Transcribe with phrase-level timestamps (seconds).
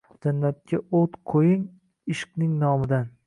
[0.25, 1.67] jannatga o’t qo’ying
[2.15, 3.11] ishqning nomidan.